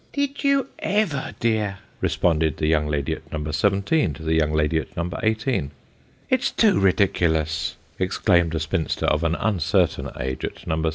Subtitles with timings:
[0.13, 3.51] "Did you ever, dear?" responded the young lady at No.
[3.51, 5.11] 17 to the young lady at No.
[5.21, 5.69] 18."
[6.31, 10.89] It's too ridiculous!" exclaimed a spinster of an rmcertain age, at No.